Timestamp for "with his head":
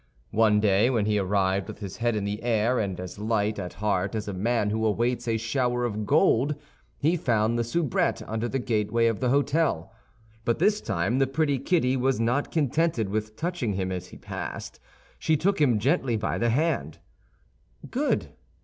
1.67-2.15